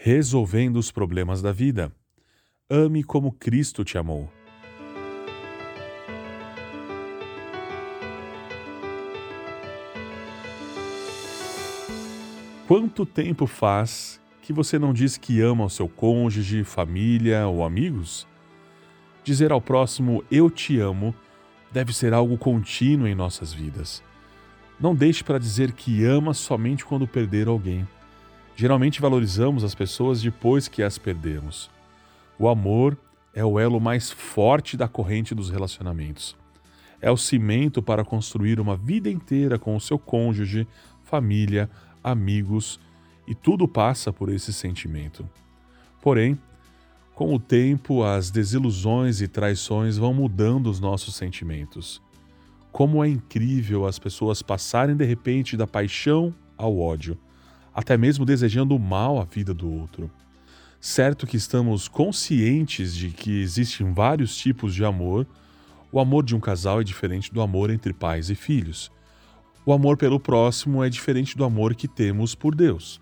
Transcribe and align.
resolvendo 0.00 0.76
os 0.76 0.92
problemas 0.92 1.42
da 1.42 1.50
vida. 1.50 1.92
Ame 2.70 3.02
como 3.02 3.32
Cristo 3.32 3.84
te 3.84 3.98
amou. 3.98 4.30
Quanto 12.68 13.04
tempo 13.04 13.44
faz 13.44 14.20
que 14.40 14.52
você 14.52 14.78
não 14.78 14.92
diz 14.92 15.16
que 15.16 15.40
ama 15.40 15.64
o 15.64 15.70
seu 15.70 15.88
cônjuge, 15.88 16.62
família 16.62 17.48
ou 17.48 17.64
amigos? 17.64 18.24
Dizer 19.24 19.50
ao 19.50 19.60
próximo 19.60 20.22
eu 20.30 20.48
te 20.48 20.78
amo 20.78 21.12
deve 21.72 21.92
ser 21.92 22.14
algo 22.14 22.38
contínuo 22.38 23.08
em 23.08 23.16
nossas 23.16 23.52
vidas. 23.52 24.00
Não 24.78 24.94
deixe 24.94 25.24
para 25.24 25.40
dizer 25.40 25.72
que 25.72 26.04
ama 26.04 26.32
somente 26.34 26.84
quando 26.84 27.08
perder 27.08 27.48
alguém. 27.48 27.84
Geralmente 28.60 29.00
valorizamos 29.00 29.62
as 29.62 29.72
pessoas 29.72 30.20
depois 30.20 30.66
que 30.66 30.82
as 30.82 30.98
perdemos. 30.98 31.70
O 32.36 32.48
amor 32.48 32.98
é 33.32 33.44
o 33.44 33.56
elo 33.56 33.78
mais 33.78 34.10
forte 34.10 34.76
da 34.76 34.88
corrente 34.88 35.32
dos 35.32 35.48
relacionamentos. 35.48 36.36
É 37.00 37.08
o 37.08 37.16
cimento 37.16 37.80
para 37.80 38.04
construir 38.04 38.58
uma 38.58 38.76
vida 38.76 39.08
inteira 39.08 39.60
com 39.60 39.76
o 39.76 39.80
seu 39.80 39.96
cônjuge, 39.96 40.66
família, 41.04 41.70
amigos, 42.02 42.80
e 43.28 43.32
tudo 43.32 43.68
passa 43.68 44.12
por 44.12 44.28
esse 44.28 44.52
sentimento. 44.52 45.24
Porém, 46.02 46.36
com 47.14 47.32
o 47.32 47.38
tempo, 47.38 48.02
as 48.02 48.28
desilusões 48.28 49.20
e 49.20 49.28
traições 49.28 49.96
vão 49.96 50.12
mudando 50.12 50.66
os 50.66 50.80
nossos 50.80 51.14
sentimentos. 51.14 52.02
Como 52.72 53.04
é 53.04 53.08
incrível 53.08 53.86
as 53.86 54.00
pessoas 54.00 54.42
passarem 54.42 54.96
de 54.96 55.04
repente 55.04 55.56
da 55.56 55.64
paixão 55.64 56.34
ao 56.56 56.76
ódio, 56.76 57.16
até 57.78 57.96
mesmo 57.96 58.24
desejando 58.24 58.76
mal 58.76 59.20
à 59.20 59.24
vida 59.24 59.54
do 59.54 59.70
outro. 59.70 60.10
Certo 60.80 61.28
que 61.28 61.36
estamos 61.36 61.86
conscientes 61.86 62.92
de 62.92 63.10
que 63.10 63.40
existem 63.40 63.92
vários 63.92 64.36
tipos 64.36 64.74
de 64.74 64.84
amor, 64.84 65.24
o 65.92 66.00
amor 66.00 66.24
de 66.24 66.34
um 66.34 66.40
casal 66.40 66.80
é 66.80 66.84
diferente 66.84 67.32
do 67.32 67.40
amor 67.40 67.70
entre 67.70 67.92
pais 67.92 68.30
e 68.30 68.34
filhos. 68.34 68.90
O 69.64 69.72
amor 69.72 69.96
pelo 69.96 70.18
próximo 70.18 70.82
é 70.82 70.90
diferente 70.90 71.36
do 71.36 71.44
amor 71.44 71.72
que 71.76 71.86
temos 71.86 72.34
por 72.34 72.52
Deus. 72.52 73.00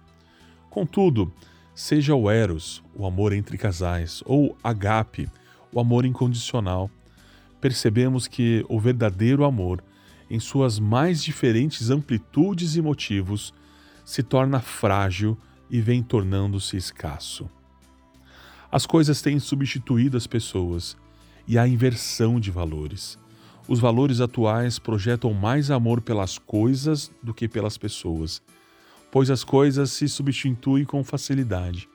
Contudo, 0.68 1.32
seja 1.74 2.14
o 2.14 2.30
Eros, 2.30 2.84
o 2.94 3.06
amor 3.06 3.32
entre 3.32 3.56
casais, 3.56 4.22
ou 4.26 4.58
Agape, 4.62 5.26
o 5.72 5.80
amor 5.80 6.04
incondicional, 6.04 6.90
percebemos 7.62 8.28
que 8.28 8.62
o 8.68 8.78
verdadeiro 8.78 9.42
amor, 9.46 9.82
em 10.28 10.38
suas 10.38 10.78
mais 10.78 11.24
diferentes 11.24 11.88
amplitudes 11.88 12.76
e 12.76 12.82
motivos, 12.82 13.54
se 14.06 14.22
torna 14.22 14.60
frágil 14.60 15.36
e 15.68 15.80
vem 15.80 16.00
tornando-se 16.00 16.76
escasso. 16.76 17.50
As 18.70 18.86
coisas 18.86 19.20
têm 19.20 19.40
substituído 19.40 20.16
as 20.16 20.28
pessoas 20.28 20.96
e 21.46 21.58
há 21.58 21.66
inversão 21.66 22.38
de 22.38 22.52
valores. 22.52 23.18
Os 23.66 23.80
valores 23.80 24.20
atuais 24.20 24.78
projetam 24.78 25.34
mais 25.34 25.72
amor 25.72 26.00
pelas 26.00 26.38
coisas 26.38 27.10
do 27.20 27.34
que 27.34 27.48
pelas 27.48 27.76
pessoas, 27.76 28.40
pois 29.10 29.28
as 29.28 29.42
coisas 29.42 29.90
se 29.90 30.08
substituem 30.08 30.84
com 30.84 31.02
facilidade. 31.02 31.88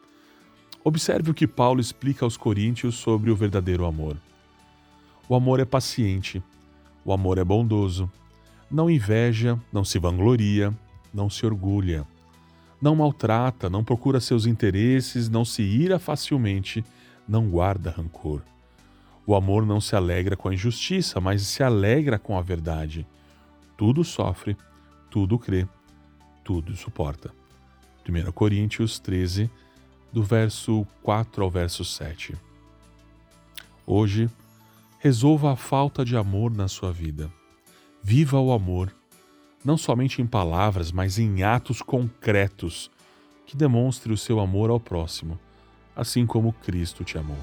Observe 0.84 1.32
o 1.32 1.34
que 1.34 1.48
Paulo 1.48 1.80
explica 1.80 2.26
aos 2.26 2.36
Coríntios 2.36 2.96
sobre 2.96 3.32
o 3.32 3.36
verdadeiro 3.38 3.86
amor. 3.86 4.18
O 5.30 5.36
amor 5.36 5.62
é 5.62 5.66
paciente, 5.66 6.44
o 7.06 7.14
amor 7.14 7.38
é 7.38 7.44
bondoso, 7.44 8.12
não 8.70 8.90
inveja, 8.90 9.58
não 9.72 9.86
se 9.86 9.98
vangloria, 9.98 10.78
não 11.14 11.30
se 11.30 11.46
orgulha, 11.46 12.06
não 12.82 12.96
maltrata, 12.96 13.70
não 13.70 13.84
procura 13.84 14.20
seus 14.20 14.46
interesses, 14.46 15.30
não 15.30 15.46
se 15.46 15.62
ira 15.62 16.00
facilmente, 16.00 16.84
não 17.28 17.50
guarda 17.50 17.92
rancor. 17.92 18.42
O 19.26 19.36
amor 19.36 19.66
não 19.66 19.80
se 19.80 19.96
alegra 19.96 20.36
com 20.36 20.50
a 20.50 20.54
injustiça, 20.54 21.22
mas 21.22 21.44
se 21.44 21.62
alegra 21.64 22.18
com 22.18 22.38
a 22.38 22.42
verdade. 22.42 23.06
Tudo 23.78 24.04
sofre, 24.04 24.58
tudo 25.10 25.38
crê, 25.38 25.68
tudo 26.44 26.76
suporta. 26.76 27.32
1 28.08 28.32
Coríntios 28.32 29.00
13, 29.00 29.50
do 30.12 30.24
verso 30.24 30.86
4 31.04 31.44
ao 31.44 31.50
verso 31.50 31.86
7. 31.86 32.36
Hoje, 33.86 34.30
Resolva 35.04 35.54
a 35.54 35.56
falta 35.56 36.06
de 36.06 36.16
amor 36.16 36.56
na 36.56 36.68
sua 36.68 36.94
vida. 36.94 37.34
Viva 38.04 38.40
o 38.40 38.52
amor, 38.52 38.94
não 39.64 39.78
somente 39.78 40.22
em 40.22 40.26
palavras, 40.26 40.92
mas 40.92 41.20
em 41.20 41.44
atos 41.44 41.82
concretos 41.82 42.90
que 43.46 43.56
demonstre 43.56 44.12
o 44.12 44.18
seu 44.18 44.40
amor 44.40 44.70
ao 44.70 44.80
próximo, 44.80 45.40
assim 45.96 46.26
como 46.26 46.54
Cristo 46.54 47.04
te 47.04 47.18
amou. 47.18 47.38